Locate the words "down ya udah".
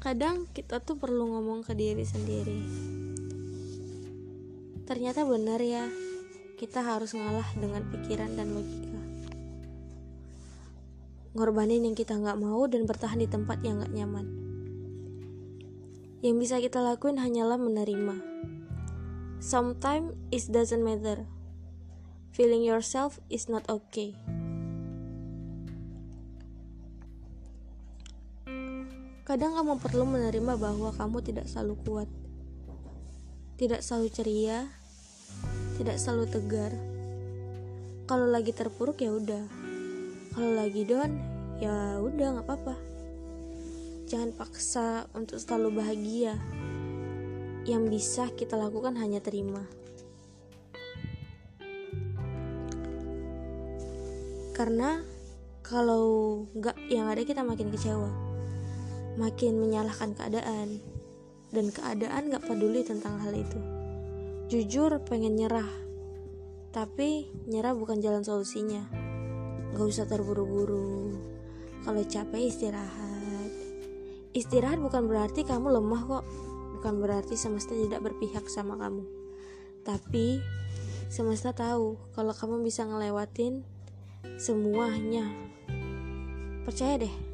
40.82-42.26